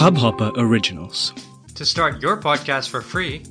Hubhopper 0.00 0.50
Originals. 0.56 1.34
To 1.74 1.84
start 1.84 2.22
your 2.22 2.38
podcast 2.38 2.88
for 2.88 3.02
free, 3.02 3.42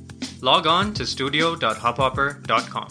log 0.42 0.66
on 0.66 0.88
to 0.94 1.04
studio.hubhopper.com. 1.06 2.88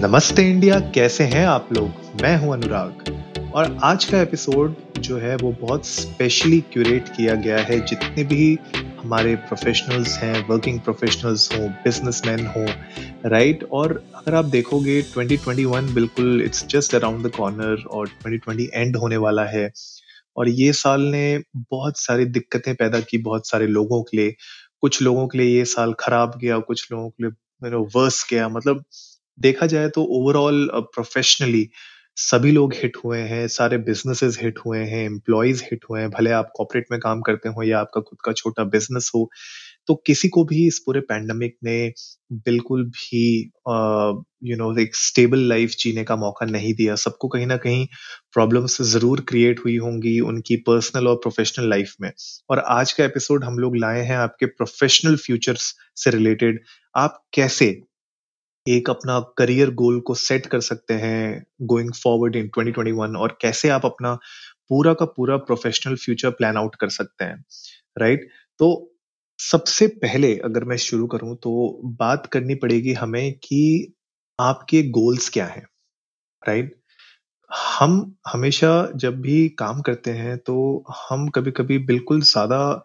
नमस्ते 0.00 0.48
India 0.50 0.80
कैसे 0.94 1.24
हैं 1.24 1.46
आप 1.46 1.68
लोग 1.72 2.22
मैं 2.22 2.36
हूँ 2.36 2.52
अनुराग 2.52 3.52
और 3.54 3.78
आज 3.82 4.04
का 4.04 4.20
एपिसोड 4.20 4.74
जो 4.98 5.18
है 5.18 5.36
वो 5.36 5.52
बहुत 5.60 5.86
स्पेशली 5.86 6.60
क्यूरेट 6.72 7.08
किया 7.08 7.34
गया 7.34 7.58
है 7.58 7.80
जितने 7.86 8.24
भी 8.24 8.58
हमारे 9.04 9.36
प्रोफेशनल्स 9.36 10.18
हैं 10.18 10.48
वर्किंग 10.48 10.80
प्रोफेशनल्स 10.80 11.52
हों 11.52 11.68
बिजनेसमैन 11.68 12.46
हों 12.46 12.66
राइट 13.30 13.64
और 13.72 14.04
अगर 14.14 14.34
आप 14.34 14.44
देखोगे 14.44 15.02
2021 15.02 15.90
बिल्कुल 15.94 16.42
it's 16.42 16.66
just 16.66 16.94
around 16.94 17.26
the 17.26 17.30
corner 17.30 17.82
और 17.90 18.08
2020 18.08 18.68
एंड 18.74 18.96
होने 18.96 19.16
वाला 19.16 19.44
है। 19.44 19.72
और 20.36 20.48
ये 20.48 20.72
साल 20.72 21.00
ने 21.00 21.42
बहुत 21.56 21.98
सारी 21.98 22.24
दिक्कतें 22.24 22.74
पैदा 22.74 23.00
की 23.00 23.18
बहुत 23.18 23.48
सारे 23.48 23.66
लोगों 23.66 24.02
के 24.02 24.16
लिए। 24.16 24.34
कुछ 24.80 25.02
लोगों 25.02 25.28
के 25.28 25.38
लिए 25.38 25.58
ये 25.58 25.64
साल 25.64 25.92
खराब 25.92 26.38
गया, 26.42 26.58
कुछ 26.58 26.92
लोगों 26.92 27.10
के 27.10 27.24
लिए 27.24 27.88
वर्स 27.96 28.26
गया। 28.30 28.48
मतलब 28.48 28.84
देखा 29.40 29.66
जाए 29.66 29.88
तो 29.88 30.04
ओवरऑल 30.04 30.70
प्रोफेशनली 30.74 31.70
सभी 32.16 32.50
लोग 32.52 32.74
हिट 32.74 32.96
हुए 33.04 33.18
हैं, 33.20 33.46
सारे 33.48 33.78
बिजनेसेस 33.80 34.38
हिट 34.42 34.58
हुए 34.66 34.78
हैं 34.80 35.04
एम्प्लॉयज़ 35.04 35.62
हिट 35.64 35.84
हुए 35.90 36.00
हैं, 36.00 36.10
भले 36.10 36.30
आप 36.32 36.50
कॉपरेट 36.56 36.86
में 36.90 36.98
काम 37.00 37.20
करते 37.22 37.48
हो 37.48 37.62
या 37.62 37.78
आपका 37.80 38.00
खुद 38.00 38.18
का 38.24 38.32
छोटा 38.32 38.64
बिज़नेस 38.66 39.10
हो 39.14 39.28
तो 39.88 39.94
किसी 40.06 40.28
को 40.28 40.44
भी 40.44 40.66
इस 40.66 40.78
पूरे 40.86 41.00
पैंडमिक 41.00 41.56
ने 41.64 41.92
बिल्कुल 42.44 42.84
भी 42.86 43.24
यू 44.48 44.56
नो 44.56 44.72
एक 44.80 44.94
स्टेबल 44.96 45.38
लाइफ 45.48 45.74
जीने 45.80 46.04
का 46.04 46.16
मौका 46.16 46.46
नहीं 46.46 46.72
दिया। 46.74 46.94
सबको 46.96 47.28
कहीं 47.28 47.46
ना 47.46 47.56
कहीं 47.56 47.86
प्रॉब्लम्स 48.34 48.80
ज़रूर 48.84 49.20
क्रिएट 49.28 49.60
हुई 49.64 49.76
होंगी 49.78 50.18
उनकी 50.22 50.56
पर्सनल 50.68 51.08
और 51.08 51.16
प्रोफेशनल 51.16 51.68
लाइफ 51.70 51.94
में। 52.00 52.10
और 52.50 52.58
आज 52.60 52.92
का 52.92 53.04
एपिसोड 53.04 53.44
हम 53.44 53.58
लोग 53.58 53.76
लाए 53.76 54.02
हैं 54.02 54.16
आपके 54.16 54.46
प्रोफेशनल 54.48 55.16
फ्यूचर्स 55.16 55.74
से 55.96 56.10
रिलेटेड 56.10 56.60
आप 56.94 57.22
कैसे 57.34 57.70
एक 58.66 58.90
अपना 58.90 59.18
करियर 59.38 59.70
गोल 59.74 60.00
को 60.00 60.14
सेट 60.14 60.46
कर 60.46 60.60
सकते 60.60 60.94
हैं 60.94 61.44
गोइंग 61.62 61.92
फॉरवर्ड 61.94 62.36
इन 62.36 62.50
2021 62.58 63.16
और 63.16 63.36
कैसे 63.40 63.68
आप 63.68 63.86
अपना 63.86 64.14
पूरा 64.68 64.94
का 64.94 65.04
पूरा 65.06 65.36
प्रोफेशनल 65.36 65.96
फ्यूचर 65.96 66.30
प्लान 66.30 66.56
आउट 66.56 66.74
कर 66.74 66.88
सकते 66.88 67.24
हैं 67.24 67.44
राइट 67.98 68.28
तो 68.60 68.70
सबसे 69.38 69.86
पहले 69.86 70.36
अगर 70.38 70.64
मैं 70.64 70.76
शुरू 70.76 71.06
करूँ 71.06 71.36
तो 71.36 71.80
बात 71.84 72.26
करनी 72.26 72.54
पड़ेगी 72.54 72.92
हमें 72.92 73.32
कि 73.32 73.94
आपके 74.40 74.82
गोल्स 74.90 75.28
क्या 75.28 75.46
हैं 75.46 75.66
राइट 76.42 76.74
हम 77.78 78.16
हमेशा 78.28 78.90
जब 78.96 79.20
भी 79.20 79.48
काम 79.48 79.80
करते 79.80 80.10
हैं 80.10 80.36
तो 80.38 80.84
हम 81.10 81.28
कभी 81.28 81.50
कभी 81.50 81.78
बिल्कुल 81.78 82.20
ज़्यादा 82.22 82.84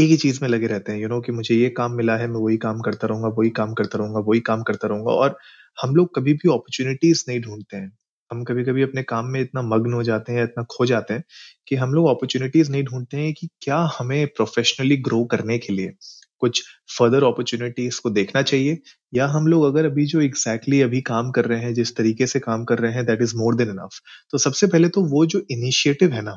एक 0.00 0.08
ही 0.10 0.16
चीज़ 0.16 0.38
में 0.42 0.48
लगे 0.48 0.66
रहते 0.66 0.92
हैं 0.92 0.98
यू 0.98 1.04
you 1.04 1.10
नो 1.10 1.16
know, 1.16 1.26
कि 1.26 1.32
मुझे 1.32 1.54
ये 1.54 1.68
काम 1.70 1.92
मिला 1.92 2.16
है 2.16 2.26
मैं 2.26 2.40
वही 2.40 2.56
काम 2.56 2.80
करता 2.80 3.06
रहूँगा 3.06 3.28
वही 3.38 3.50
काम 3.50 3.72
करता 3.74 3.98
रहूँगा 3.98 4.20
वही 4.20 4.40
काम 4.40 4.62
करता 4.62 4.88
रहूँगा 4.88 5.12
और 5.12 5.36
हम 5.82 5.94
लोग 5.96 6.14
कभी 6.16 6.32
भी 6.34 6.48
अपॉर्चुनिटीज़ 6.48 7.24
नहीं 7.28 7.40
ढूंढते 7.40 7.76
हैं। 7.76 7.92
हम 8.30 8.44
कभी 8.44 8.64
कभी 8.64 8.82
अपने 8.82 9.02
काम 9.02 9.26
में 9.26 9.40
इतना 9.40 9.62
मग्न 9.62 9.92
हो 9.92 10.02
जाते 10.02 10.32
हैं 10.32 10.44
इतना 10.44 10.64
खो 10.70 10.86
जाते 10.86 11.14
हैं 11.14 11.22
कि 11.68 11.76
हम 11.76 11.94
लोग 11.94 12.06
अपॉर्चुनिटीज़ 12.08 12.70
नहीं 12.72 12.84
ढूंढते 12.84 13.16
हैं 13.16 13.32
कि 13.34 13.48
क्या 13.62 13.78
हमें 13.98 14.26
प्रोफेशनली 14.26 14.96
ग्रो 15.02 15.24
करने 15.24 15.58
के 15.58 15.72
लिए 15.72 15.92
कुछ 16.40 16.62
फर्दर 16.98 17.24
अपॉर्चुनिटीज़ 17.24 18.00
को 18.00 18.10
देखना 18.10 18.42
चाहिए 18.42 18.78
या 19.14 19.26
हम 19.26 19.46
लोग 19.46 19.64
अगर 19.64 19.84
अभी 19.86 20.06
जो 20.06 20.20
एग्जैक्टली 20.20 20.76
exactly 20.76 20.88
अभी 20.88 21.00
काम 21.02 21.30
कर 21.30 21.44
रहे 21.44 21.60
हैं 21.60 21.74
जिस 21.74 21.96
तरीके 21.96 22.26
से 22.26 22.40
काम 22.40 22.64
कर 22.64 22.78
रहे 22.78 22.92
हैं 22.92 23.04
that 23.06 23.22
is 23.22 23.36
more 23.36 23.54
than 23.56 23.68
enough 23.68 24.00
तो 24.32 24.38
सबसे 24.38 24.66
पहले 24.66 24.88
तो 24.88 25.04
वो 25.06 25.26
जो 25.26 25.42
इनिशिएटिव 25.50 26.12
है 26.12 26.22
ना 26.22 26.36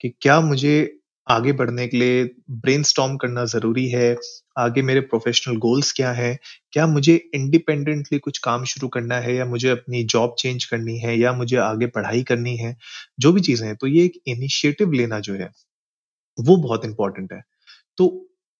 कि 0.00 0.08
क्या 0.20 0.40
मुझे 0.40 0.74
आगे 1.26 1.52
बढ़ने 1.54 1.86
के 1.88 1.96
लिए 1.96 2.24
ब्रेन 2.62 2.82
करना 3.18 3.44
ज़रूरी 3.46 3.88
है। 3.90 4.16
आगे 4.58 4.82
मेरे 4.82 5.00
प्रोफेशनल 5.02 5.56
गोल्स 5.58 5.92
क्या 5.92 6.12
है? 6.12 6.36
क्या 6.72 6.86
मुझे 6.86 7.14
इंडिपेंडेंटली 7.34 8.18
कुछ 8.20 8.38
काम 8.40 8.64
शुरू 8.64 8.88
करना 8.88 9.16
है 9.20 9.34
या 9.36 9.44
मुझे 9.46 9.68
अपनी 9.70 10.02
जॉब 10.06 10.34
चेंज 10.38 10.64
करनी 10.64 10.98
है 10.98 11.16
या 11.18 11.32
मुझे 11.34 11.56
आगे 11.58 11.86
पढ़ाई 11.88 12.22
करनी 12.24 12.56
है? 12.56 12.76
जो 13.18 13.32
भी 13.32 13.40
चीज़ें 13.42 13.66
हैं 13.66 13.76
तो 13.76 13.86
ये 13.86 14.04
एक 14.04 14.20
इनिशिएटिव 14.28 14.92
लेना 14.92 15.20
जो 15.20 15.34
है, 15.34 15.50
वो 16.38 16.56
बहुत 16.58 16.84
इंपॉर्टेंट 16.84 17.32
है। 17.32 17.42
तो 17.98 18.08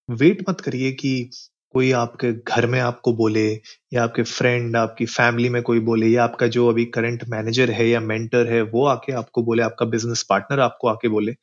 वेट 0.09 0.45
मत 0.51 0.61
करिए 0.61 0.93
कि 0.95 1.31
कोई 1.75 1.91
आपके 1.95 2.33
घर 2.35 2.67
में 2.67 2.79
आपको 2.81 3.13
बोले 3.15 3.47
या 3.93 4.03
आपके 4.05 4.23
फ्रेंड 4.25 4.77
आपकी 4.77 5.07
फैमिली 5.09 5.49
में 5.51 5.63
कोई 5.63 5.81
बोले 5.83 6.07
या 6.09 6.25
आपका 6.25 6.47
जो 6.49 6.69
अभी 6.69 6.85
करंट 6.95 7.25
मैनेजर 7.31 7.71
है 7.73 7.89
या 7.89 8.01
मेंटर 8.03 8.47
है, 8.49 8.63
वो 8.63 8.87
आके 8.87 9.13
आपको 9.15 9.43
बोले, 9.43 9.63
आपका 9.63 9.87
बिज़नेस 9.87 10.23
पार्टनर 10.31 10.61
आपको 10.61 10.89
आके 10.89 11.09
बोले, 11.09 11.35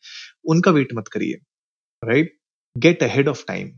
उनका 0.47 0.71
वेट 0.71 0.93
मत 0.95 1.07
करिए 1.07 1.37
right 2.03 2.37
get 2.75 3.03
ahead 3.03 3.27
of 3.29 3.43
time 3.47 3.71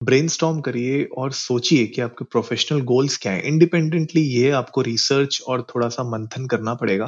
brain 0.00 0.28
करिए 0.62 1.04
और 1.18 1.32
सोचिए 1.34 1.86
कि 1.86 2.00
आपके 2.02 2.24
प्रोफेशनल 2.26 2.80
गोल्स 2.86 3.16
क्या 3.18 3.32
है। 3.32 3.42
इंडिपेंडेंटली 3.48 4.22
ये 4.22 4.50
आपको 4.52 4.82
रिसर्च 4.82 5.42
और 5.48 5.62
थोड़ा 5.74 5.88
सा 5.88 6.04
मंथन 6.10 6.46
करना 6.48 6.74
पड़ेगा, 6.76 7.06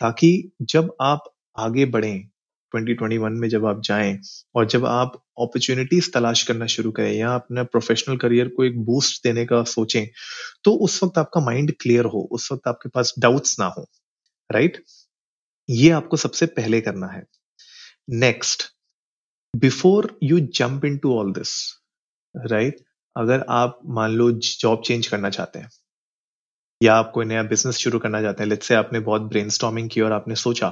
ताकि 0.00 0.32
जब 0.64 0.94
आप 1.02 1.32
आगे 1.58 1.86
बढ़ें 1.86 2.28
2021 2.74 3.38
में 3.40 3.48
जब 3.48 3.66
आप 3.66 3.82
जाएँ 3.84 4.18
और 4.54 4.66
जब 4.66 4.86
आप 4.86 5.12
अपॉर्चुनिटीज़ 5.40 6.10
तलाश 6.14 6.42
करना 6.42 6.66
शुरू 6.66 6.90
करें 6.90 7.12
या 7.12 7.34
अपने 7.34 7.62
प्रोफेशनल 7.64 8.16
करियर 8.16 8.48
को 8.48 8.64
एक 8.64 8.78
बूस्ट 8.84 9.22
देने 9.24 9.44
का 9.46 9.62
सोचें 9.64 10.06
तो 10.64 10.72
उस 10.78 11.02
वक्त 11.04 11.18
आपका 11.18 11.40
माइंड 11.40 11.72
क्लियर 11.80 12.04
हो, 12.04 12.28
उस 12.32 12.52
वक्त 12.52 12.68
आपके 12.68 12.88
पास 12.88 13.14
डाउट्स 13.18 13.58
ना 13.60 13.66
हो 13.78 13.86
राइट 14.50 14.82
ये 15.70 15.90
आपको 15.90 16.16
सबसे 16.16 16.46
पहले 16.46 16.80
करना 16.80 17.06
है। 17.06 17.22
Next 18.10 18.62
before 19.54 20.18
you 20.22 20.40
jump 20.40 20.84
into 20.98 21.18
all 21.18 21.32
this 21.32 21.54
right 22.34 22.84
अगर 23.16 23.44
आप 23.50 23.80
मान 23.86 24.10
लो 24.10 24.30
जॉब 24.32 24.82
चेंज 24.86 25.06
करना 25.06 25.30
चाहते 25.30 25.58
हैं 25.58 25.68
या 26.82 26.94
आप 26.94 27.10
कोई 27.14 27.24
नया 27.24 27.42
बिज़नेस 27.42 27.76
शुरू 27.76 27.98
करना 27.98 28.22
चाहते 28.22 28.42
हैं 28.42 28.50
लेट्स 28.50 28.66
से 28.66 28.74
आपने 28.74 29.00
बहुत 29.00 29.22
ब्रेन 29.22 29.88
की 29.88 30.00
और 30.00 30.12
आपने 30.12 30.34
सोचा 30.34 30.68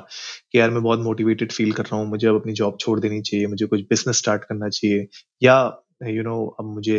कि 0.52 0.58
यार 0.58 0.70
मैं 0.70 0.82
बहुत 0.82 1.00
मोटिवेटेड 1.00 1.52
फील 1.52 1.72
कर 1.72 1.84
रहा 1.84 1.96
हूँ 1.96 2.08
मुझे 2.08 2.28
अब 2.28 2.34
अपनी 2.34 2.52
जॉब 2.52 2.76
छोड़ 2.80 3.00
देनी 3.00 3.20
चाहिए 3.22 3.46
मुझे 3.46 3.66
कुछ 3.66 3.80
बिज़नेस 3.80 4.18
स्टार्ट 4.18 4.44
करना 4.44 4.68
चाहिए 4.68 5.06
या 5.42 5.82
यू 6.04 6.14
you 6.14 6.24
नो 6.24 6.36
know, 6.36 6.54
अब 6.60 6.74
मुझे 6.74 6.96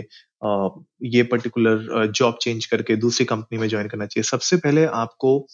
ये 1.16 1.24
पर्टिकुलर 1.24 2.08
जॉब 2.08 2.38
चेंज 2.42 2.66
करके 2.66 2.96
दूसरी 2.96 3.26
कंपनी 3.26 3.60
में 3.60 3.68
ज्वाइन 3.70 3.88
करना 3.88 4.06
चाहिए। 4.06 4.24
सबसे 4.24 4.58
पहले 4.58 4.86
आपको 4.86 5.48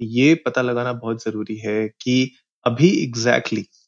ये 0.00 0.34
पता 0.34 0.62
लगाना 0.62 0.92
बहुत 0.92 1.24
ज़रूरी 1.24 1.56
है 1.56 1.88
कि 1.88 2.32
अभी 2.66 2.88
एग्जैक्टली 3.04 3.60
exactly 3.60 3.81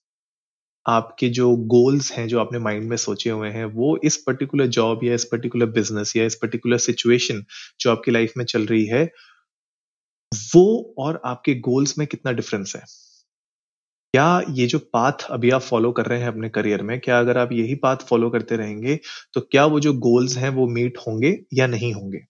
आपके 0.87 1.29
जो 1.31 1.55
गोल्स 1.69 2.11
हैं, 2.13 2.27
जो 2.29 2.41
आपने 2.41 2.59
माइंड 2.59 2.89
में 2.89 2.97
सोचे 2.99 3.31
हुए 3.31 3.49
हैं, 3.51 3.65
वो 3.67 3.97
इस 4.05 4.17
पर्टिकुलर 4.19 4.67
जॉब 4.69 5.05
या 5.05 5.15
इस 5.15 5.25
पर्टिकुलर 5.25 5.67
बिज़नेस 5.73 6.17
या 6.17 6.25
इस 6.25 6.35
पर्टिकुलर 6.43 6.79
सिचुएशन 6.81 7.45
जो 7.81 7.91
आपकी 7.91 8.11
लाइफ 8.11 8.33
में 8.37 8.45
चल 8.47 8.67
रही 8.67 8.85
है, 8.87 9.05
वो 10.33 10.95
और 10.99 11.21
आपके 11.27 11.55
गोल्स 11.63 11.99
में 11.99 12.07
कितना 12.09 12.33
डिफरेंस 12.33 12.73
है? 12.77 12.83
क्या 14.15 14.43
ये 14.51 14.67
जो 14.67 14.79
पाथ 14.95 15.25
अभी 15.31 15.51
आप 15.51 15.61
फॉलो 15.63 15.91
कर 15.93 16.07
रहे 16.07 16.21
हैं 16.21 16.29
अपने 16.29 16.49
करियर 16.51 16.83
में, 16.83 16.99
क्या 17.01 17.19
अगर 17.19 17.39
आप 17.39 17.53
यही 17.53 17.75
पाथ 17.83 18.07
फॉलो 18.09 18.31
करते 18.31 18.57
रहेंगे 18.57 18.99
तो 19.35 19.41
क्या 19.43 19.65
वो 19.67 19.81
जो 19.81 19.93
गोल्स 20.01 20.37
हैं, 20.39 20.51
वो 20.51 20.67
मीट 20.71 20.99
होंगे 20.99 21.39
या 21.55 21.67
नहीं 21.69 21.93
होंगे? 21.95 22.25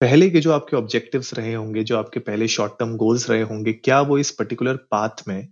पहले 0.00 0.28
के 0.30 0.40
जो 0.40 0.52
आपके 0.52 0.76
ऑब्जेक्टिव्स 0.76 1.32
रहे 1.34 1.52
होंगे, 1.54 1.82
जो 1.84 1.96
आपके 1.98 2.20
पहले 2.20 2.46
शॉर्ट 2.48 2.72
टर्म 2.78 2.94
गोल्स 2.96 3.28
रहे 3.30 3.42
होंगे, 3.42 3.72
क्या 3.74 4.00
वो 4.02 4.18
इस 4.18 4.30
पर्टिकुलर 4.32 4.76
पाथ 4.90 5.22
में 5.28 5.48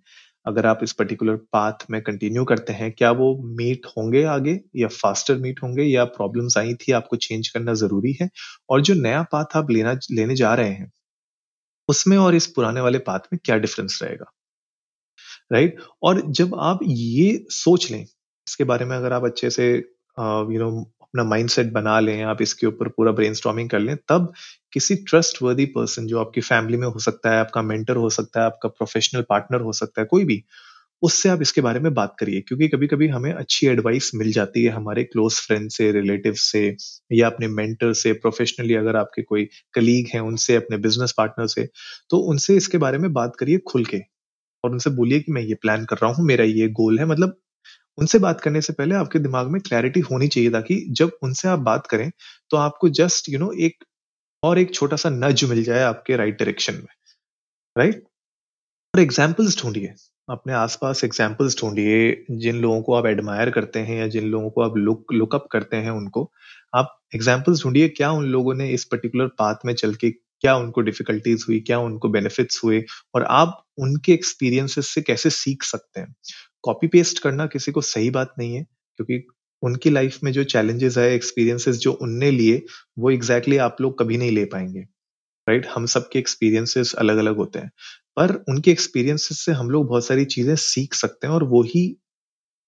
अगर 0.46 0.66
आप 0.66 0.80
इस 0.82 0.92
पर्टिकुलर 0.92 1.36
पाथ 1.52 1.84
में 1.90 2.00
कंटिन्यू 2.02 2.44
करते 2.44 2.72
हैं, 2.72 2.90
क्या 2.92 3.10
वो 3.12 3.34
मीट 3.56 3.86
होंगे 3.86 4.22
आगे 4.24 4.58
या 4.76 4.88
फास्टर 4.88 5.36
मीट 5.38 5.62
होंगे? 5.62 5.82
या 5.82 6.04
प्रॉब्लम्स 6.04 6.58
आई 6.58 6.74
थी, 6.74 6.92
आपको 6.92 7.16
चेंज 7.16 7.48
करना 7.48 7.74
ज़रूरी 7.74 8.16
है? 8.20 8.28
और 8.70 8.80
जो 8.80 8.94
नया 8.94 9.22
पाथ 9.32 9.56
आप 9.56 9.70
लेना, 9.70 9.92
लेने 10.12 10.36
जा 10.36 10.54
रहे 10.54 10.70
हैं, 10.70 10.90
उसमें 11.88 12.16
और 12.18 12.34
इस 12.34 12.46
पुराने 12.46 12.80
वाले 12.80 12.98
पाथ 13.00 13.20
में 13.32 13.38
क्या 13.44 13.56
डिफरेंस 13.58 13.98
रहेगा? 14.02 14.32
Right 15.52 15.74
right? 15.74 15.88
और 16.02 16.20
जब 16.30 16.54
आप 16.54 16.78
ये 16.84 17.46
सोच 17.50 17.90
लें, 17.90 18.02
इसके 18.02 18.64
बारे 18.64 18.84
में 18.84 18.96
अगर 18.96 19.12
आप 19.12 19.24
अच्छे 19.24 19.50
से 19.50 19.68
यू 19.70 20.58
नो 20.60 20.70
अपना 21.16 21.28
माइंडसेट 21.28 21.72
बना 21.72 21.98
लें, 22.00 22.22
आप 22.24 22.42
इसके 22.42 22.66
ऊपर 22.66 22.88
पूरा 22.90 23.12
ब्रेन 23.12 23.66
कर 23.68 23.78
लें, 23.80 23.96
तब 24.08 24.32
किसी 24.72 24.94
ट्रस्ट 25.08 25.42
वर्दी 25.42 25.64
पर्सन 25.74 26.06
जो 26.06 26.18
आपकी 26.20 26.40
फैमिली 26.42 26.76
में 26.78 26.86
हो 26.88 26.98
सकता 27.00 27.30
है, 27.32 27.40
आपका 27.40 27.62
मेंटर 27.62 27.96
हो 27.96 28.10
सकता 28.10 28.40
है, 28.40 28.46
आपका 28.46 28.68
प्रोफेशनल 28.70 29.22
पार्टनर 29.28 29.60
हो 29.60 29.72
सकता 29.72 30.00
है, 30.00 30.06
कोई 30.06 30.24
भी, 30.24 30.42
उससे 31.02 31.28
आप 31.28 31.42
इसके 31.42 31.60
बारे 31.60 31.80
में 31.80 31.92
बात 31.94 32.14
करिए, 32.20 32.40
क्योंकि 32.40 32.68
कभी 32.68 32.86
कभी 32.86 33.08
हमें 33.08 33.32
अच्छी 33.32 33.66
एडवाइस 33.66 34.10
मिल 34.14 34.32
जाती 34.32 34.64
है 34.64 34.70
हमारे 34.72 35.04
क्लोज 35.04 35.34
फ्रेंड 35.40 35.70
से 35.70 35.90
रिलेटिव 35.92 36.34
से, 36.38 36.64
या 37.12 37.26
अपने 37.26 37.48
मेंटर 37.50 37.92
से 37.94 38.12
प्रोफेशनली 38.14 38.74
अगर 38.74 38.96
आपके 38.96 39.22
कोई 39.22 39.48
कलीग 39.74 40.08
हैं, 40.14 40.20
उनसे, 40.22 40.56
अपने 40.56 40.76
बिज़नेस 40.78 41.14
पार्टनर 41.18 41.46
से 41.48 41.68
तो 42.10 42.18
उनसे 42.30 42.56
इसके 42.56 42.78
बारे 42.78 42.98
में 42.98 43.12
बात 43.12 43.36
करिए 43.40 43.58
खुल 43.68 43.84
के, 43.84 44.00
और 44.64 44.70
उनसे 44.70 44.90
बोलिए 44.92 45.20
कि 45.20 45.32
मैं 45.32 45.42
ये 45.42 45.54
प्लान 45.62 45.84
कर 45.84 45.96
रहा 45.96 46.12
हूँ, 46.12 46.26
मेरा 46.26 46.44
ये 46.46 46.68
गोल 46.74 46.98
है 46.98 47.06
मतलब 47.06 47.36
उनसे 47.98 48.18
बात 48.18 48.40
करने 48.40 48.60
से 48.60 48.72
पहले 48.72 48.94
आपके 48.94 49.18
दिमाग 49.18 49.50
में 49.50 49.60
क्लैरिटी 49.60 50.00
होनी 50.00 50.28
चाहिए 50.28 50.50
ताकि 50.50 50.84
जब 50.90 51.18
उनसे 51.22 51.48
आप 51.48 51.58
बात 51.58 51.86
करें 51.86 52.10
तो 52.50 52.56
आपको 52.56 52.88
जस्ट 52.88 53.28
यू 53.28 53.38
नो 53.38 53.52
एक 53.52 53.84
और 54.42 54.58
एक 54.58 54.74
छोटा 54.74 54.96
सा 54.96 55.10
नज 55.10 55.44
मिल 55.44 55.62
जाए 55.64 55.82
आपके 55.82 56.16
राइट 56.16 56.38
डायरेक्शन 56.38 56.74
में 56.74 56.94
राइट 57.76 58.04
और 58.94 59.00
एग्जाम्पल्स 59.00 59.62
ढूंढिए। 59.62 59.94
अपने 60.28 60.52
आसपास 60.52 61.02
एग्जाम्पल्स 61.04 61.56
ढूंढिए, 61.60 62.24
जिन 62.30 62.56
लोगों 62.56 62.82
को 62.82 62.94
आप 62.94 63.06
एडमायर 63.06 63.50
करते 63.50 63.80
हैं 63.80 63.98
या 63.98 64.06
जिन 64.06 64.24
लोगों 64.24 64.50
को 64.50 64.62
आप 64.62 64.76
लुक 64.76 65.12
लुकअप 65.12 65.46
करते 65.52 65.76
हैं 65.76 65.90
उनको, 65.90 66.30
आप 66.74 66.98
एग्जाम्पल्स 67.14 67.62
ढूंढिए, 67.62 67.88
क्या 67.88 68.10
उन 68.10 68.24
लोगों 68.24 68.54
ने 68.54 68.70
इस 68.70 68.84
पर्टिकुलर 68.84 69.26
पाथ 69.38 69.54
में 69.64 69.74
चल 69.74 69.94
के 69.94 70.10
क्या 70.10 70.56
उनको 70.56 70.80
डिफिकल्टीज 70.80 71.44
हुई, 71.48 71.60
क्या 71.60 71.78
उनको 71.78 72.08
बेनिफिट्स 72.08 72.60
हुए, 72.64 72.84
और 73.14 73.24
आप 73.24 73.64
उनके 73.78 74.12
एक्सपीरियंसेस 74.12 74.88
से 74.88 75.02
कैसे 75.02 75.30
सीख 75.30 75.62
सकते 75.62 76.00
हैं। 76.00 76.14
कॉपी 76.66 76.86
पेस्ट 76.86 77.18
करना 77.18 77.46
किसी 77.46 77.72
को 77.72 77.80
सही 77.80 78.10
बात 78.10 78.34
नहीं 78.38 78.54
है, 78.54 78.62
क्योंकि 78.96 79.22
उनकी 79.62 79.90
लाइफ 79.90 80.18
में 80.24 80.32
जो 80.32 80.44
चैलेंजेस 80.44 80.98
है 80.98 81.12
एक्सपीरियंसेस 81.14 81.76
जो 81.76 81.92
उनने 81.92 82.30
लिए, 82.30 82.62
वो 82.98 83.10
एग्जैक्टली 83.10 83.56
exactly 83.56 83.72
आप 83.72 83.80
लोग 83.80 83.98
कभी 83.98 84.16
नहीं 84.16 84.30
ले 84.30 84.44
पाएँगे 84.44 84.80
राइट 85.46 85.62
right? 85.62 85.76
हम 85.76 85.86
सबके 85.86 86.18
एक्सपीरियंसेस 86.18 86.94
अलग 86.94 87.16
अलग 87.16 87.36
होते 87.36 87.58
हैं, 87.58 87.70
पर 88.16 88.34
उनके 88.48 88.70
एक्सपीरियंसेस 88.70 89.40
से 89.40 89.52
हम 89.52 89.70
लोग 89.70 89.86
बहुत 89.88 90.06
सारी 90.06 90.24
चीज़ें 90.24 90.54
सीख 90.56 90.94
सकते 90.94 91.26
हैं 91.26 91.34
और 91.34 91.44
वो 91.44 91.62
ही 91.64 91.84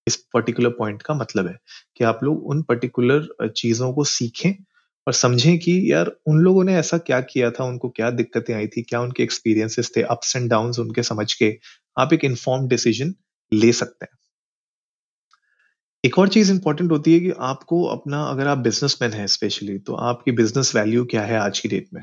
इस 0.06 0.16
पर्टिकुलर 0.34 0.70
पॉइंट 0.70 1.02
का 1.02 1.14
मतलब 1.14 1.46
है 1.46 1.56
कि 1.96 2.04
आप 2.04 2.20
लोग 2.24 2.46
उन 2.46 2.62
पर्टिकुलर 2.62 3.48
चीज़ों 3.56 3.92
को 3.92 4.04
सीखें 4.04 4.52
और 5.06 5.12
समझें 5.12 5.58
कि 5.58 5.80
यार 5.92 6.12
उन 6.26 6.38
लोगों 6.38 6.64
ने 6.64 6.74
ऐसा 6.76 6.98
क्या 6.98 7.20
किया 7.22 7.50
था, 7.50 7.64
उनको 7.64 7.88
क्या 7.90 8.10
दिक्कतें 8.10 8.54
आई 8.54 8.66
थी, 8.66 8.82
क्या 8.82 9.00
उनके 9.00 9.22
एक्सपीरियंसेस 9.22 9.92
थे 9.96 10.02
अप्स 10.02 10.36
एंड 10.36 10.50
डाउन 10.50 10.72
उनके 10.80 11.02
समझ 11.02 11.32
के 11.34 11.56
आप 11.98 12.12
एक 12.12 12.24
इन्फॉर्म 12.24 12.68
डिसीज़न 12.68 13.14
ले 13.52 13.72
सकते 13.72 14.04
हैं। 14.04 14.16
एक 16.04 16.18
और 16.18 16.28
चीज़ 16.28 16.50
इंपॉर्टेंट 16.52 16.90
होती 16.92 17.12
है 17.14 17.20
कि 17.20 17.30
आपको 17.42 17.82
अपना, 17.86 18.22
अगर 18.24 18.46
आप 18.46 18.58
बिजनेसमैन 18.58 19.12
हैं 19.12 19.26
स्पेशली 19.26 19.78
तो 19.80 19.94
आपकी 20.04 20.32
बिज़नेस 20.32 20.74
वैल्यू 20.76 21.04
क्या 21.04 21.22
है 21.22 21.38
आज 21.38 21.58
की 21.60 21.68
डेट 21.68 21.88
में? 21.94 22.02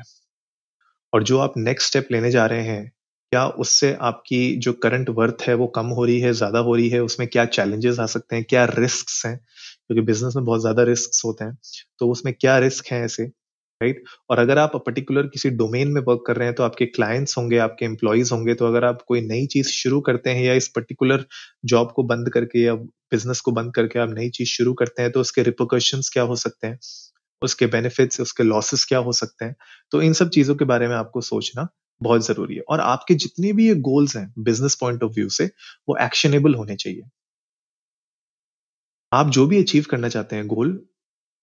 और 1.12 1.22
जो 1.22 1.38
आप 1.38 1.54
नेक्स्ट 1.58 1.88
स्टेप 1.88 2.08
लेने 2.12 2.30
जा 2.30 2.46
रहे 2.46 2.62
हैं, 2.62 2.84
क्या 3.32 3.46
उससे 3.58 3.92
आपकी 4.02 4.56
जो 4.58 4.72
करंट 4.74 5.08
वर्थ 5.10 5.42
है 5.42 5.54
वो 5.54 5.66
कम 5.68 5.86
हो 5.90 6.04
रही 6.04 6.18
है, 6.20 6.32
ज़्यादा 6.32 6.58
हो 6.58 6.74
रही 6.74 6.88
है? 6.88 7.00
उसमें 7.00 7.28
क्या 7.28 7.44
चैलेंजेस 7.46 7.98
आ 8.00 8.06
सकते 8.06 8.36
हैं? 8.36 8.44
क्या 8.44 8.64
रिस्क 8.70 9.26
हैं? 9.26 9.36
क्योंकि 9.38 10.02
बिज़नेस 10.02 10.36
में 10.36 10.44
बहुत 10.44 10.60
ज़्यादा 10.60 10.82
रिस्क 10.84 11.24
होते 11.24 11.44
हैं। 11.44 11.58
तो 12.00 12.10
उसमें 12.10 12.34
क्या 12.34 12.58
रिस्क 12.58 12.86
है 12.86 13.02
ऐसे? 13.04 13.30
राइट 13.80 14.02
और 14.30 14.38
अगर 14.38 14.58
आप 14.58 14.74
पर्टिकुलर 14.86 15.26
किसी 15.28 15.50
डोमेन 15.52 15.88
में 15.90 16.00
वर्क 16.02 16.22
कर 16.26 16.36
रहे 16.36 16.46
हैं 16.48 16.54
तो 16.56 16.62
आपके 16.62 16.86
क्लाइंट्स 16.88 17.36
होंगे, 17.38 17.56
आपके 17.58 17.84
एम्प्लॉयज़ 17.84 18.32
होंगे 18.34 18.54
तो 18.54 18.66
अगर 18.66 18.84
आप 18.84 19.02
कोई 19.06 19.20
नई 19.22 19.46
चीज़ 19.48 19.68
शुरू 19.70 20.00
करते 20.02 20.30
हैं 20.30 20.42
या 20.44 20.54
इस 20.54 20.68
पर्टिकुलर 20.76 21.24
जॉब 21.64 21.92
को 21.92 22.02
बंद 22.04 22.28
करके 22.32 22.62
या 22.62 22.74
बिज़नेस 22.74 23.40
को 23.40 23.52
बंद 23.52 23.74
करके 23.74 23.98
आप 23.98 24.10
नई 24.10 24.28
चीज़ 24.30 24.48
शुरू 24.50 24.72
करते 24.74 25.02
हैं 25.02 25.10
तो 25.12 25.20
उसके 25.20 25.42
रिपोकशन 25.42 26.00
क्या 26.12 26.22
हो 26.24 26.36
सकते 26.36 26.66
हैं? 26.66 26.78
उसके 27.42 27.66
बेनिफिट्स 27.68 28.20
उसके 28.20 28.42
लॉसेस 28.44 28.84
क्या 28.84 28.98
हो 29.00 29.12
सकते 29.14 29.44
हैं? 29.44 29.54
तो 29.92 30.02
इन 30.02 30.12
सब 30.14 30.30
चीज़ों 30.30 30.54
के 30.56 30.64
बारे 30.66 30.88
में 30.88 30.94
आपको 30.96 31.20
सोचना 31.22 31.68
बहुत 32.00 32.26
ज़रूरी 32.26 32.54
है। 32.56 32.62
और 32.70 32.80
आपके 32.82 33.14
जितने 33.16 33.52
भी 33.52 33.66
ये 33.68 33.74
गोल्स 33.82 34.16
हैं 34.16 34.32
बिज़नेस 34.40 34.74
पॉइंट 34.80 35.02
ऑफ़ 35.02 35.12
व्यू 35.12 35.28
से, 35.30 35.44
वो 35.88 35.96
एक्शनेबल 36.02 36.54
होने 36.54 36.76
चाहिए। 36.76 37.02
आप 39.12 39.28
जो 39.30 39.46
भी 39.46 39.58
अचीव 39.58 39.84
करना 39.90 40.08
चाहते 40.08 40.36
हैं 40.36 40.46
गोल 40.46 40.78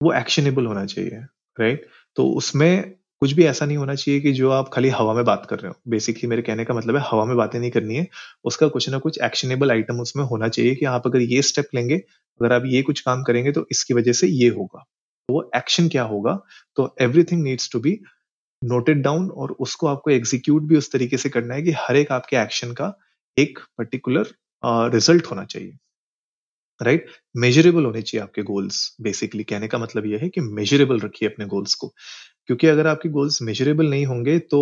वो 0.01 0.13
एक्शनेबल 0.15 0.65
होना 0.65 0.85
चाहिए। 0.88 1.25
राइट 1.57 1.88
तो 2.17 2.27
उसमें 2.33 2.91
कुछ 3.21 3.31
भी 3.33 3.44
ऐसा 3.45 3.65
नहीं 3.65 3.77
होना 3.77 3.94
चाहिए 3.95 4.19
कि 4.21 4.31
जो 4.33 4.50
आप 4.51 4.69
खाली 4.73 4.89
हवा 4.89 5.13
में 5.13 5.23
बात 5.25 5.45
कर 5.50 5.59
रहे 5.59 5.67
हो। 5.67 5.75
बेसिकली 5.89 6.29
मेरे 6.29 6.41
कहने 6.41 6.65
का 6.65 6.73
मतलब 6.73 6.95
है, 6.95 7.01
हवा 7.05 7.25
में 7.25 7.35
बातें 7.38 7.59
नहीं 7.59 7.71
करनी 7.71 7.95
है। 7.95 8.07
उसका 8.45 8.67
कुछ 8.69 8.89
ना 8.89 8.97
कुछ 9.00 9.19
एक्शनेबल 9.23 9.71
आइटम 9.71 10.00
उसमें 10.01 10.23
होना 10.25 10.47
चाहिए 10.50 10.75
कि 10.75 10.85
आप 10.88 11.07
अगर 11.07 11.21
ये 11.23 11.41
स्टेप 11.41 11.67
लेंगे, 11.75 11.95
अगर 11.95 12.53
आप 12.53 12.63
ये 12.65 12.81
कुछ 12.81 13.01
काम 13.01 13.23
करेंगे 13.23 13.51
तो 13.51 13.65
इसकी 13.71 13.94
वजह 13.94 14.13
से 14.13 14.27
ये 14.29 14.50
होगा। 14.50 14.79
तो 15.29 15.33
वो 15.33 15.50
एक्शन 15.55 15.88
क्या 15.89 16.03
होगा? 16.05 16.39
तो 16.77 16.95
everything 17.01 17.44
needs 17.44 17.69
to 17.73 17.79
be 17.79 17.99
noted 18.61 19.01
down 19.03 19.29
और 19.31 19.51
उसको 19.59 19.88
आपको 19.88 20.11
एग्जीक्यूट 20.11 20.63
भी 20.63 20.77
उस 20.77 20.91
तरीके 20.91 21.17
से 21.17 21.29
करना 21.29 21.56
है 21.56 21.61
कि 21.63 21.71
हर 21.79 21.95
एक 21.95 22.11
आपके 22.11 22.38
एक्शन 22.38 22.71
का 22.73 22.94
एक 23.38 23.59
पर्टिकुलर 23.77 24.27
रिज़ल्ट 24.94 25.25
होना 25.25 25.44
चाहिए। 25.45 25.77
राइट 26.83 27.07
मेजरेबल 27.38 27.85
होने 27.85 28.01
चाहिए 28.01 28.24
आपके 28.24 28.44
गोल्स 28.44 28.95
बेसिकली 29.01 29.44
कहने 29.45 29.68
का 29.68 29.77
मतलब 29.77 30.06
यह 30.06 30.19
है 30.24 30.30
कि 30.30 30.41
मेजरेबल 30.44 31.00
रखिए 31.00 31.30
अपने 31.30 31.45
गोल्स 31.47 31.74
को। 31.75 31.88
क्योंकि 32.47 32.68
अगर 32.68 32.88
आपके 32.88 33.09
गोल्स 33.12 33.41
मेजरेबल 33.44 33.89
नहीं 33.89 34.06
होंगे 34.06 34.39
तो 34.47 34.62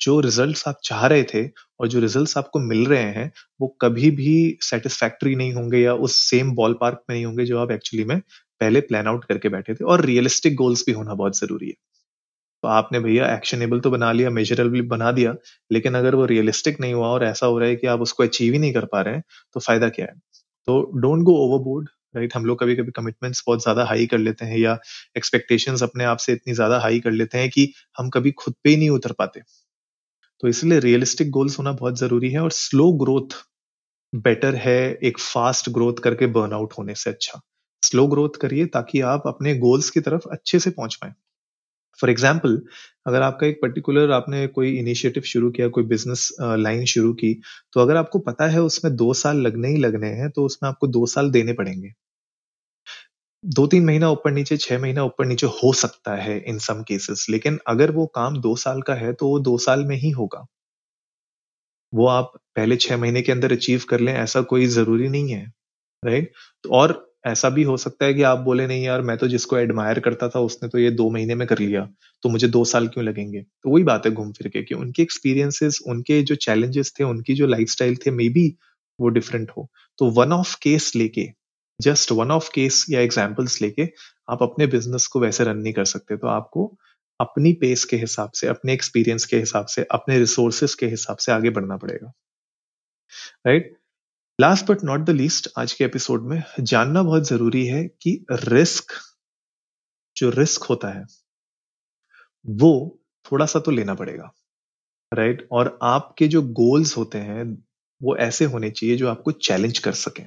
जो 0.00 0.18
रिजल्ट्स 0.20 0.66
आप 0.68 0.78
चाह 0.84 1.06
रहे 1.06 1.24
थे 1.24 1.46
और 1.80 1.88
जो 1.88 2.00
रिजल्ट्स 2.00 2.36
आपको 2.38 2.58
मिल 2.60 2.86
रहे 2.86 3.02
हैं, 3.02 3.30
वो 3.60 3.68
कभी 3.82 4.10
भी 4.12 4.58
सेटिस्फैक्ट्री 4.62 5.34
नहीं 5.36 5.52
होंगे 5.54 5.78
या 5.78 5.94
उस 6.00 6.16
सेम 6.22 6.52
बॉल 6.54 6.74
पार्क 6.80 7.02
में 7.10 7.16
नहीं 7.16 7.24
होंगे 7.26 7.44
जो 7.46 7.58
आप 7.58 7.70
एक्चुअली 7.72 8.04
में 8.06 8.18
पहले 8.60 8.80
प्लान 8.82 9.06
आउट 9.08 9.24
करके 9.24 9.48
बैठे 9.50 9.74
थे। 9.74 9.84
और 9.86 10.04
रियलिस्टिक 10.06 10.54
गोल्स 10.56 10.84
भी 10.86 10.92
होना 10.92 11.14
बहुत 11.14 11.38
ज़रूरी 11.38 11.68
है। 11.68 11.74
तो 12.62 12.68
आपने 12.70 13.00
भैया 13.00 13.34
एक्शनेबल 13.36 13.80
तो 13.80 13.90
बना 13.90 14.12
लिया 14.12 14.30
मेजरेबल 14.30 14.82
बना 14.88 15.12
दिया, 15.12 15.34
लेकिन 15.70 15.94
अगर 15.94 16.14
वो 16.14 16.26
रियलिस्टिक 16.26 16.80
नहीं 16.80 16.94
हुआ 16.94 17.08
और 17.08 17.24
ऐसा 17.24 17.46
हो 17.46 17.58
रहा 17.58 17.68
है 17.68 17.76
कि 17.76 17.86
आप 17.88 18.00
उसको 18.02 18.22
अचीव 18.24 18.52
ही 18.52 18.58
नहीं 18.58 18.72
कर 18.74 18.84
पा 18.86 19.02
रहे 19.02 19.14
हैं 19.14 19.22
तो 19.54 19.60
फ़ायदा 19.60 19.88
क्या 19.90 20.06
है? 20.06 20.14
तो 20.68 20.80
डोंट 21.00 21.22
गो 21.22 21.32
ओवरबोर्ड 21.38 21.88
राइट 22.16 22.34
हम 22.36 22.44
लोग 22.46 22.58
कभी 22.60 22.76
कभी 22.76 22.92
कमिटमेंट्स 22.92 23.42
बहुत 23.46 23.62
ज़्यादा 23.62 23.84
हाई 23.84 24.06
कर 24.06 24.18
लेते 24.18 24.44
हैं 24.44 24.58
या 24.58 24.78
एक्सपेक्टेशंस 25.16 25.82
अपने 25.82 26.04
आप 26.04 26.18
से 26.18 26.32
इतनी 26.32 26.54
ज़्यादा 26.54 26.78
हाई 26.80 27.00
कर 27.00 27.10
लेते 27.12 27.38
हैं 27.38 27.50
कि 27.50 27.72
हम 27.98 28.08
कभी 28.10 28.30
खुद 28.32 28.54
पे 28.64 28.70
ही 28.70 28.76
नहीं 28.76 28.90
उतर 28.90 29.12
पाते। 29.12 29.40
तो 30.42 30.48
इसलिए 30.48 30.78
रियलिस्टिक 30.80 31.30
गोल्स 31.30 31.58
होना 31.58 31.72
बहुत 31.72 31.98
ज़रूरी 31.98 32.30
है 32.30 32.40
और 32.40 32.50
स्लो 32.52 32.92
ग्रोथ 32.94 33.36
बेटर 34.12 34.54
है 34.56 34.78
एक 35.04 35.18
फास्ट 35.18 35.70
ग्रोथ 35.70 36.02
करके 36.04 36.26
बर्नआउट 36.32 36.72
होने 36.78 36.94
से 36.94 37.10
अच्छा। 37.10 37.40
स्लो 37.82 38.06
ग्रोथ 38.06 38.38
करिए 38.40 38.66
ताकि 38.66 39.00
आप 39.06 39.22
अपने 39.26 39.54
गोल्स 39.58 39.90
की 39.90 40.00
तरफ़ 40.00 40.28
अच्छे 40.32 40.58
से 40.58 40.70
पहुँच 40.70 40.94
पाए। 40.94 41.12
फॉर 41.98 42.10
एग्ज़ाम्पल 42.10 42.62
अगर 43.06 43.22
आपका 43.22 43.46
एक 43.46 43.58
पर्टिकुलर 43.62 44.10
आपने 44.12 44.46
कोई 44.48 44.76
इनिशिएटिव 44.78 45.22
शुरू 45.26 45.50
किया, 45.52 45.68
कोई 45.70 45.84
बिज़नेस 45.86 46.28
लाइन 46.40 46.84
शुरू 46.86 47.12
की 47.14 47.34
तो 47.74 47.80
अगर 47.80 47.96
आपको 47.96 48.18
पता 48.22 48.48
है 48.48 48.62
उसमें 48.62 48.94
दो 48.96 49.12
साल 49.16 49.40
लगने 49.42 49.68
ही 49.68 49.76
लगने 49.78 50.08
हैं 50.14 50.30
तो 50.32 50.44
उसमें 50.46 50.68
आपको 50.70 50.86
दो 50.88 51.06
साल 51.08 51.30
देने 51.32 51.52
पड़ेंगे। 51.54 51.92
दो 53.44 53.66
तीन 53.66 53.84
महीना 53.84 54.10
ऊपर 54.10 54.30
नीचे, 54.32 54.56
छह 54.58 54.78
महीना 54.78 55.04
ऊपर 55.04 55.26
नीचे 55.26 55.46
हो 55.54 55.72
सकता 55.74 56.14
है 56.16 56.38
इन 56.42 56.58
सम 56.60 56.82
केसेस 56.88 57.26
लेकिन 57.30 57.58
अगर 57.68 57.90
वो 57.92 58.06
काम 58.14 58.40
दो 58.40 58.54
साल 58.58 58.82
का 58.82 58.94
है 58.96 59.12
तो 59.14 59.28
वो 59.28 59.38
दो 59.42 59.56
साल 59.60 59.84
में 59.86 59.96
ही 59.98 60.10
होगा। 60.12 60.44
वो 61.92 62.06
आप 62.08 62.32
पहले 62.56 62.76
छह 62.76 62.96
महीने 62.96 63.22
के 63.22 63.32
अंदर 63.32 63.52
अचीव 63.52 63.82
कर 63.88 64.00
लें, 64.00 64.12
ऐसा 64.14 64.40
कोई 64.44 64.66
ज़रूरी 64.68 65.08
नहीं 65.08 65.32
है 65.32 65.44
राइट 66.02 66.32
और 66.72 66.92
ऐसा 67.24 67.48
भी 67.50 67.62
हो 67.62 67.76
सकता 67.76 68.06
है 68.06 68.14
कि 68.14 68.22
आप 68.24 68.38
बोले, 68.40 68.66
नहीं 68.66 68.84
यार, 68.84 69.02
मैं 69.02 69.16
तो 69.18 69.28
जिसको 69.28 69.56
एडमायर 69.58 70.00
करता 70.00 70.28
था, 70.28 70.40
उसने 70.40 70.68
तो 70.68 70.78
ये 70.78 70.90
दो 70.92 71.08
महीने 71.10 71.34
में 71.34 71.46
कर 71.48 71.58
लिया 71.58 71.88
तो 72.24 72.28
मुझे 72.28 72.48
दो 72.48 72.64
साल 72.64 72.88
क्यों 72.88 73.04
लगेंगे? 73.06 73.40
तो 73.42 73.70
वही 73.70 73.84
बात 73.84 74.06
है 74.06 74.12
घूम 74.12 74.32
फिर 74.32 74.48
के 74.48 74.62
कि 74.62 74.74
उनके 74.74 75.02
एक्सपीरियंसेस 75.02 75.78
उनके 75.88 76.22
जो 76.22 76.34
चैलेंजेस 76.36 76.92
थे, 77.00 77.04
उनकी 77.04 77.34
जो 77.34 77.46
लाइफ 77.46 77.68
स्टाइल 77.68 77.96
थे 78.06 78.10
मे 78.10 78.28
बी 78.30 78.48
वो 78.98 79.08
डिफरेंट 79.10 79.50
हो। 79.56 79.68
तो 79.98 80.10
वन 80.12 80.32
ऑफ़ 80.32 80.56
केस 80.62 80.92
लेके 80.96 81.28
जस्ट 81.80 82.12
वन 82.12 82.30
ऑफ़ 82.30 82.50
केस 82.54 82.84
या 82.90 83.00
एग्जाम्पल्स 83.00 83.60
लेके, 83.62 83.88
आप 84.30 84.42
अपने 84.42 84.66
बिज़नेस 84.66 85.06
को 85.06 85.20
वैसे 85.20 85.44
रन 85.44 85.58
नहीं 85.58 85.72
कर 85.72 85.84
सकते। 85.86 86.16
तो 86.16 86.26
आपको 86.28 86.72
अपनी 87.20 87.52
पेस 87.54 87.84
के 87.84 87.96
हिसाब 87.96 88.30
से, 88.32 88.46
अपने 88.46 88.72
एक्सपीरियंस 88.72 89.24
के 89.26 89.36
हिसाब 89.38 89.66
से, 89.66 89.86
अपने 89.92 90.18
रिसोर्सेस 90.18 90.74
के 90.74 90.86
हिसाब 90.86 91.16
से 91.18 91.32
आगे 91.32 91.50
बढ़ना 91.50 91.76
पड़ेगा। 91.76 92.12
Right 93.46 93.62
right? 93.64 93.81
Last 94.42 94.66
but 94.70 94.78
not 94.84 95.00
the 95.00 95.10
least 95.10 95.48
आज 95.58 95.72
के 95.72 95.84
एपिसोड 95.84 96.22
में 96.22 96.42
जानना 96.60 97.02
बहुत 97.02 97.26
ज़रूरी 97.28 97.66
है 97.66 97.84
कि 97.84 98.26
रिस्क 98.32 98.84
जो 100.16 100.30
रिस्क 100.30 100.62
होता 100.62 100.88
है, 100.88 101.04
वो 102.46 103.00
थोड़ा 103.32 103.46
सा 103.46 103.60
तो 103.60 103.70
लेना 103.70 103.94
पड़ेगा 103.94 104.32
राइट 105.14 105.36
right? 105.36 105.52
और 105.52 105.78
आपके 105.82 106.28
जो 106.28 106.42
गोल्स 106.42 106.96
होते 106.96 107.18
हैं, 107.18 107.64
वो 108.02 108.16
ऐसे 108.16 108.44
होने 108.44 108.70
चाहिए 108.70 108.96
जो 108.96 109.08
आपको 109.08 109.32
चैलेंज 109.32 109.78
कर 109.78 109.92
सके। 109.92 110.22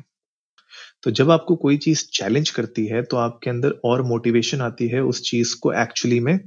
तो 1.04 1.12
जब 1.12 1.32
आपको 1.32 1.56
कोई 1.56 1.78
चीज़ 1.78 2.06
चैलेंज 2.14 2.50
करती 2.50 2.86
है 2.86 3.04
तो 3.04 3.18
आपके 3.18 3.50
अंदर 3.50 3.80
और 3.86 4.02
मोटिवेशन 4.02 4.62
आती 4.62 4.88
है 4.88 5.02
उस 5.02 5.30
चीज़ 5.30 5.56
को 5.62 5.74
एक्चुअली 5.74 6.20
में 6.20 6.40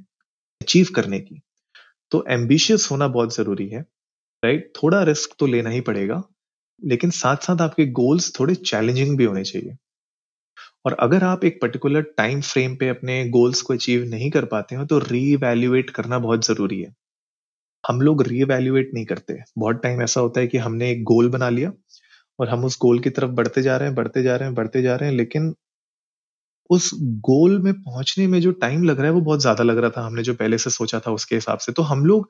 अचीव 0.61 0.87
करने 0.97 1.21
की। 1.21 1.41
तो 2.11 2.25
एम्बिशियस 2.29 2.89
होना 2.91 3.09
बहुत 3.09 3.37
ज़रूरी 3.37 3.69
है 3.69 3.81
राइट 4.45 4.73
थोड़ा 4.83 5.03
रिस्क 5.03 5.31
तो 5.39 5.47
लेना 5.47 5.71
ही 5.71 5.81
पड़ेगा 5.81 6.23
लेकिन 6.83 7.11
साथ 7.13 7.37
साथ 7.43 7.61
आपके 7.61 7.87
गोल्स 7.95 8.33
थोड़े 8.41 8.55
चैलेंजिंग 8.57 9.17
भी 9.19 9.25
होने 9.25 9.45
चाहिए। 9.45 9.77
और 10.87 10.93
अगर 11.01 11.25
आप 11.25 11.45
एक 11.45 11.59
पर्टिकुलर 11.63 12.03
टाइम 12.19 12.41
फ्रेम 12.43 12.75
पे 12.77 12.89
अपने 12.89 13.25
गोल्स 13.31 13.63
को 13.63 13.75
अचीव 13.75 14.05
नहीं 14.07 14.31
कर 14.31 14.45
पाते 14.47 14.77
हो 14.77 14.85
तो 14.87 14.99
रीवैल्यूएट 15.01 15.91
करना 15.91 16.19
बहुत 16.19 16.47
ज़रूरी 16.47 16.81
है। 16.83 16.93
हम 17.85 18.01
लोग 18.03 18.23
रीवैल्यूएट 18.23 18.91
नहीं 18.95 19.05
करते। 19.07 19.39
बहुत 19.59 19.83
टाइम 19.83 20.03
ऐसा 20.03 20.21
होता 20.21 20.41
है 20.41 20.47
कि 20.47 20.59
हमने 20.59 20.91
एक 20.93 21.05
गोल 21.05 21.29
बना 21.31 21.49
लिया 21.51 21.73
और 22.39 22.49
हम 22.49 22.65
उस 22.65 22.79
गोल 22.83 23.01
की 23.01 23.11
तरफ़ 23.11 23.31
बढ़ते 23.33 23.63
जा 23.63 23.77
रहे 23.77 23.89
हैं, 23.89 23.97
बढ़ते 23.97 24.23
जा 24.23 24.37
रहे 24.37 24.49
हैं, 24.49 24.55
बढ़ते 24.57 24.83
जा 24.83 24.97
रहे 24.97 25.11
हैं, 25.11 25.17
लेकिन 25.17 25.55
उस 26.71 26.91
गोल 27.25 27.59
में 27.59 27.73
पहुँचने 27.75 28.27
में 28.27 28.41
जो 28.41 28.51
टाइम 28.55 28.83
लग 28.85 28.97
रहा 28.99 29.07
है, 29.07 29.13
वो 29.13 29.21
बहुत 29.21 29.41
ज़्यादा 29.41 29.65
लग 29.65 29.79
रहा 29.79 29.91
था। 29.91 30.05
हमने 30.07 30.23
जो 30.23 30.35
पहले 30.35 30.59
से 30.59 30.71
सोचा 30.71 31.01
था 31.01 31.11
उसके 31.13 31.35
हिसाब 31.35 31.59
से। 31.59 31.73
तो 31.73 31.83
हम 31.83 32.05
लोग 32.05 32.29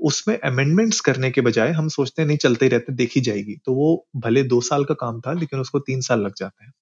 उसमें 0.00 0.38
अमेंडमेंट्स 0.40 1.00
करने 1.00 1.30
के 1.30 1.40
बजाय 1.40 1.70
हम 1.72 1.88
सोचते 1.88 2.22
हैं, 2.22 2.26
नहीं, 2.26 2.38
चलते 2.38 2.64
ही 2.66 2.70
रहते, 2.70 2.92
देखी 2.94 3.20
जाएगी। 3.20 3.56
तो 3.66 3.74
वो 3.74 4.06
भले 4.16 4.42
दो 4.44 4.60
साल 4.62 4.84
का 4.84 4.94
काम 4.96 5.20
था, 5.20 5.32
लेकिन 5.34 5.60
उसको 5.60 5.78
तीन 5.80 6.00
साल 6.02 6.20
लग 6.20 6.34
जाते 6.38 6.64
हैं। 6.64 6.72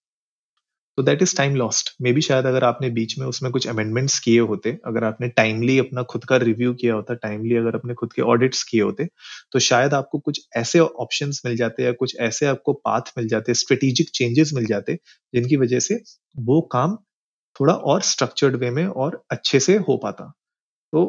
तो 0.99 1.03
that 1.03 1.23
is 1.23 1.35
time 1.37 1.55
lost 1.57 1.91
maybe 2.13 2.21
शायद 2.21 2.47
अगर 2.47 2.65
आपने 2.65 2.89
बीच 2.91 3.19
में 3.19 3.27
उसमें 3.27 3.51
कुछ 3.53 3.67
अमेंडमेंट्स 3.69 4.19
किए 4.21 4.39
होते, 4.43 4.71
अगर 4.87 5.05
आपने 5.05 5.29
टाइमली 5.31 5.79
अपना 5.79 6.03
खुद 6.05 6.25
का 6.25 6.37
रिव्यू 6.37 6.73
किया 6.75 6.95
होता 6.95 7.15
टाइमली 7.17 7.57
अगर 7.57 7.75
अपने 7.75 7.95
खुद 7.95 8.13
के 8.13 8.23
ऑडिट्स 8.25 8.63
किए 8.63 8.81
होते 8.83 9.07
तो 9.53 9.59
शायद 9.59 9.95
आपको 9.95 10.19
कुछ 10.21 10.41
ऐसे 10.57 10.79
ऑप्शन 10.81 11.33
मिल 11.47 11.57
जाते 11.57 11.85
या 11.85 11.93
कुछ 11.95 12.17
ऐसे 12.21 12.47
आपको 12.47 12.73
पाथ 12.85 13.13
मिल 13.19 13.29
जाते 13.29 13.55
स्ट्रेटेजिक 13.55 14.11
चेंजेस 14.15 14.51
मिल 14.55 14.67
जाते, 14.67 14.99
जिनकी 15.35 15.57
वजह 15.57 15.79
से 15.81 16.01
वो 16.41 16.61
काम 16.73 16.97
थोड़ा 17.61 17.75
और 17.75 18.03
स्ट्रक्चर्ड 18.05 18.57
वे 18.57 18.71
में 18.71 18.87
और 18.87 19.23
अच्छे 19.31 19.61
से 19.61 19.77
हो 19.81 19.97
पाता। 19.99 20.33
तो 20.93 21.07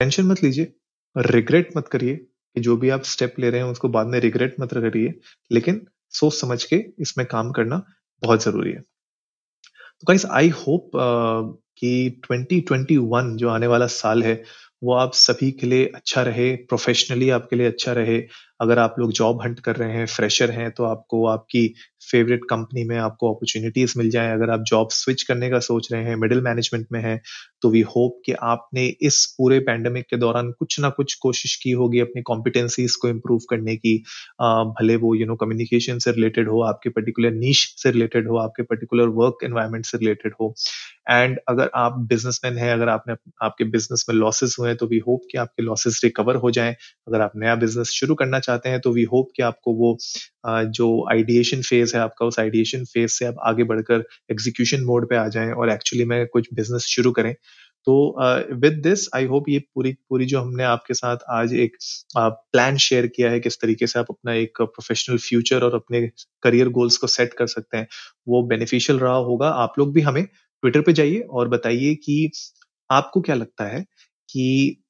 टेंशन 0.00 0.26
मत 0.26 0.44
लीजिए। 0.44 0.75
रिग्रेट 1.16 1.68
मत 1.76 1.88
करिए 1.88 2.16
कि 2.16 2.60
जो 2.60 2.76
भी 2.76 2.88
आप 2.88 3.02
स्टेप 3.02 3.34
ले 3.38 3.50
रहे 3.50 3.60
हैं, 3.60 3.68
उसको 3.68 3.88
बाद 3.88 4.06
में 4.06 4.18
रिग्रेट 4.20 4.56
मत 4.60 4.72
करिए, 4.74 5.14
लेकिन 5.52 5.86
सोच 6.10 6.34
समझ 6.34 6.62
के 6.64 6.76
इसमें 6.98 7.26
काम 7.26 7.50
करना 7.52 7.82
बहुत 8.22 8.44
ज़रूरी 8.44 8.70
है। 8.70 8.80
तो 8.80 10.04
गाइस 10.08 10.26
आई 10.26 10.48
होप 10.48 10.90
कि 11.78 12.20
2021 12.24 13.36
जो 13.36 13.48
आने 13.48 13.66
वाला 13.66 13.86
साल 13.86 14.22
है, 14.22 14.42
वो 14.82 14.94
आप 14.94 15.12
सभी 15.14 15.50
के 15.52 15.66
लिए 15.66 15.86
अच्छा 15.94 16.22
रहे 16.22 16.54
प्रोफेशनली 16.56 17.30
आपके 17.30 17.56
लिए 17.56 17.66
अच्छा 17.66 17.92
रहे 17.92 18.18
अगर 18.60 18.78
आप 18.78 18.94
लोग 18.98 19.12
जॉब 19.12 19.42
हंट 19.42 19.60
कर 19.60 19.76
रहे 19.76 19.92
हैं 19.92 20.06
फ्रेशर 20.08 20.50
हैं 20.50 20.70
तो 20.72 20.84
आपको 20.84 21.26
आपकी 21.28 21.66
फेवरेट 22.10 22.40
कंपनी 22.50 22.84
में 22.84 22.96
आपको 22.98 23.32
अपॉर्चुनिटीज़ 23.32 23.94
मिल 23.98 24.10
जाए। 24.10 24.32
अगर 24.32 24.50
आप 24.50 24.64
जॉब 24.68 24.88
स्विच 24.92 25.22
करने 25.22 25.48
का 25.50 25.58
सोच 25.60 25.88
रहे 25.92 26.02
हैं 26.04 26.16
मिडिल 26.16 26.40
मैनेजमेंट 26.42 26.86
में 26.92 27.00
है 27.02 27.20
तो 27.62 27.70
वी 27.70 27.80
होप 27.88 28.20
कि 28.26 28.32
आपने 28.44 28.86
इस 29.02 29.24
पूरे 29.38 29.58
पैंडमिक 29.60 30.06
के 30.10 30.16
दौरान 30.16 30.50
कुछ 30.58 30.78
ना 30.80 30.88
कुछ 30.90 31.14
कोशिश 31.22 31.54
की 31.62 31.70
होगी 31.72 32.00
अपनी 32.00 32.22
कॉम्पिटेंसीज 32.22 32.94
को 32.96 33.08
इम्प्रूव 33.08 33.40
करने 33.50 33.76
की। 33.76 33.96
भले 34.40 34.96
वो 34.96 35.14
यू 35.14 35.26
नो 35.26 35.34
कम्युनिकेशन 35.36 35.98
से 35.98 36.12
रिलेटेड 36.12 36.48
हो, 36.48 36.60
आपके 36.62 36.90
पर्टिकुलर 36.90 37.30
नीच 37.32 37.56
से 37.78 37.90
रिलेटेड 37.90 38.28
हो, 38.28 38.36
आपके 38.38 38.62
पर्टिकुलर 38.64 39.08
वर्क 39.16 39.44
एनवायरमेंट 39.44 39.84
से 39.86 39.98
रिलेटेड 39.98 40.32
हो। 40.40 40.54
एंड 41.10 41.38
अगर 41.48 41.70
आप 41.76 41.98
बिजनेसमैन 42.08 42.58
हैं, 42.58 42.72
अगर 42.72 42.88
आपने 42.88 43.14
आपके 43.42 43.64
बिज़नेस 43.66 44.04
में 44.08 44.16
लॉसेस 44.16 44.56
हुए 44.60 44.68
हैं 44.68 44.76
तो 44.76 44.86
वी 44.86 44.98
होप 45.06 45.22
कि 45.30 45.38
आपके 45.38 45.62
लॉसेस 45.62 46.00
रिकवर 46.04 46.36
हो 46.38 46.50
जाएँ। 46.52 46.74
अगर 47.08 47.20
आप 47.20 47.32
नया 47.36 47.54
बिज़नेस 47.56 47.90
शुरू 47.92 48.14
करना 48.16 48.40
चाहते 48.46 48.68
हैं 48.68 48.80
तो 48.80 48.92
वी 48.92 49.02
होप 49.12 49.28
कि 49.36 49.42
आपको 49.42 49.74
वो 49.76 49.96
जो 50.72 50.88
आइडिएशन 51.12 51.62
फ़ेज़ 51.64 51.96
है 51.96 52.02
आपका 52.02 52.26
उस 52.26 52.38
आइडिएशन 52.40 52.84
फ़ेज़ 52.86 53.12
से 53.12 53.26
आप 53.26 53.36
आगे 53.46 53.64
बढ़कर 53.64 54.04
एग्जीक्यूशन 54.30 54.84
मोड 54.84 55.08
पे 55.10 55.16
आ 55.16 55.28
जाएँ 55.30 55.52
और 55.54 55.70
एक्चुअली 55.70 56.04
में 56.06 56.26
कुछ 56.28 56.48
बिज़नेस 56.54 56.86
शुरू 56.90 57.12
करें। 57.12 57.34
तो 57.86 57.94
विद 58.60 58.80
दिस 58.82 59.06
आई 59.16 59.24
होप 59.26 59.48
ये 59.48 59.58
पूरी 59.74 59.92
पूरी 60.10 60.26
जो 60.26 60.40
हमने 60.40 60.64
आपके 60.64 60.94
साथ 60.94 61.16
आज 61.32 61.52
एक 61.56 61.76
प्लान 62.16 62.74
uh, 62.74 62.80
शेयर 62.80 63.06
किया 63.06 63.30
है 63.30 63.40
किस 63.40 63.60
तरीके 63.60 63.86
से 63.86 63.98
आप 63.98 64.06
अपना 64.10 64.34
एक 64.34 64.58
प्रोफेशनल 64.60 65.18
फ्यूचर 65.18 65.64
और 65.64 65.74
अपने 65.74 66.00
करियर 66.42 66.68
गोल्स 66.70 66.96
को 66.96 67.06
सेट 67.08 67.34
कर 67.34 67.46
सकते 67.46 67.76
हैं 67.76 67.86
वो 68.28 68.42
बेनिफिशियल 68.48 68.98
रहा 68.98 69.16
होगा। 69.28 69.48
आप 69.64 69.74
लोग 69.78 69.92
भी 69.94 70.00
हमें 70.02 70.24
ट्विटर 70.24 70.80
पे 70.80 70.92
जाइए 70.92 71.20
और 71.32 71.48
बताइए 71.48 71.94
कि 72.04 72.30
आपको 72.90 73.20
क्या 73.20 73.34
लगता 73.34 73.64
है 73.66 73.84
कि 74.28 74.44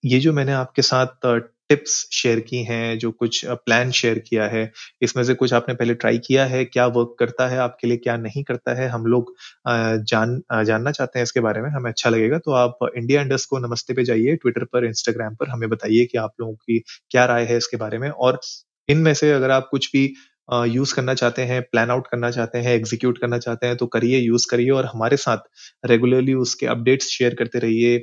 ये 0.05 0.19
जो 0.21 0.33
मैंने 0.33 0.53
आपके 0.53 0.83
साथ 0.83 1.27
टिप्स 1.70 1.94
शेयर 2.12 2.40
की 2.40 2.62
हैं, 2.64 2.99
जो 2.99 3.11
कुछ 3.12 3.44
प्लान 3.46 3.90
शेयर 3.92 4.18
किया 4.20 4.46
है। 4.49 4.70
इसमें 5.02 5.23
से 5.25 5.35
कुछ 5.35 5.52
आपने 5.54 5.75
पहले 5.75 5.94
ट्राई 5.96 6.18
किया 6.26 6.44
है, 6.46 6.64
क्या 6.66 6.87
वर्क 6.88 7.14
करता 7.18 7.46
है 7.49 7.58
आपके 7.61 7.88
लिए, 7.88 7.96
क्या 7.99 8.16
नहीं 8.18 8.42
करता 8.44 8.75
है, 8.75 8.88
हम 8.88 9.06
लोग 9.06 9.35
जान 9.68 10.40
जानना 10.64 10.90
चाहते 10.92 11.18
हैं 11.18 11.25
इसके 11.25 11.40
बारे 11.40 11.62
में, 11.62 11.68
हमें 11.70 11.90
अच्छा 11.90 12.11
लगेगा 12.11 12.38
तो 12.38 12.52
आप 12.54 12.78
इंडिया 12.96 13.23
इंडस 13.23 13.44
को 13.46 13.58
नमस्ते 13.58 13.94
पे 13.94 14.04
जाइए 14.04 14.37
ट्विटर 14.37 14.64
पर 14.73 14.85
इंस्टाग्राम 14.85 15.35
पर, 15.35 15.49
हमें 15.49 15.68
बताइए 15.70 16.04
कि 16.04 16.18
आप 16.18 16.32
लोगों 16.40 16.54
की 16.54 16.82
क्या 17.11 17.25
राय 17.26 17.44
है 17.44 17.56
इसके 17.56 17.76
बारे 17.76 17.99
में, 17.99 18.08
और 18.11 18.40
इनमें 18.88 19.12
से 19.14 19.30
अगर 19.32 19.50
आप 19.50 19.68
कुछ 19.70 19.90
भी 19.92 20.12
यूज़ 20.49 20.95
करना 20.95 21.15
चाहते 21.15 21.43
हैं 21.43 21.61
प्लान 21.62 21.91
आउट 21.91 22.07
करना 22.07 22.31
चाहते 22.31 22.59
हैं 22.59 22.75
एग्जीक्यूट 22.75 23.19
करना 23.19 23.38
चाहते 23.38 23.67
हैं 23.67 23.76
तो 23.76 23.87
करिए 23.88 24.19
यूज़ 24.19 24.47
करिए 24.50 24.71
और 24.71 24.87
हमारे 24.87 25.17
साथ 25.17 25.38
रेगुलरली 25.87 26.35
उसके 26.37 26.67
अपडेट्स 26.67 27.09
शेयर 27.09 27.35
करते 27.35 27.59
रहिए। 27.59 27.97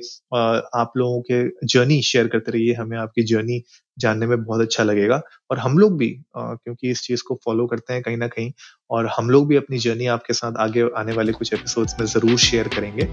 आप 0.74 0.92
लोगों 0.96 1.20
के 1.22 1.66
जर्नी 1.66 2.00
शेयर 2.02 2.28
करते 2.28 2.52
रहिए, 2.52 2.74
हमें 2.74 2.96
आपकी 2.98 3.22
जर्नी 3.24 3.62
जानने 3.98 4.26
में 4.26 4.44
बहुत 4.44 4.60
अच्छा 4.60 4.84
लगेगा। 4.84 5.20
और 5.50 5.58
हम 5.58 5.78
लोग 5.78 5.96
भी 5.98 6.08
क्योंकि 6.36 6.90
इस 6.90 7.02
चीज़ 7.02 7.22
को 7.26 7.38
फॉलो 7.44 7.66
करते 7.66 7.92
हैं 7.92 8.02
कहीं 8.02 8.16
ना 8.16 8.28
कहीं, 8.28 8.52
और 8.90 9.08
हम 9.16 9.30
लोग 9.30 9.48
भी 9.48 9.56
अपनी 9.56 9.78
जर्नी 9.78 10.06
आपके 10.08 10.32
साथ 10.34 10.56
आगे 10.60 10.88
आने 10.98 11.12
वाले 11.12 11.32
कुछ 11.32 11.52
एपिसोड्स 11.52 11.96
में 12.00 12.06
ज़रूर 12.06 12.38
शेयर 12.40 12.68
करेंगे। 12.68 13.08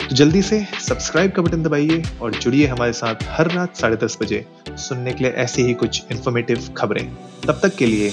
तो 0.00 0.14
जल्दी 0.14 0.42
से 0.42 0.64
सब्सक्राइब 0.80 1.32
का 1.32 1.42
बटन 1.42 1.62
दबाइए 1.62 2.02
और 2.22 2.34
जुड़िए 2.34 2.66
हमारे 2.66 2.92
साथ 2.94 3.28
हर 3.28 3.50
रात 3.52 3.76
साढ़े 3.76 3.96
दस 3.96 4.18
बजे 4.20 4.44
सुनने 4.70 5.12
के 5.12 5.24
लिए 5.24 5.32
ऐसी 5.34 5.62
ही 5.62 5.74
कुछ 5.76 6.02
इन्फॉर्मेटिव 6.12 6.68
खबरें। 6.76 7.06
तब 7.46 7.60
तक 7.62 7.76
के 7.78 7.86
लिए 7.86 8.12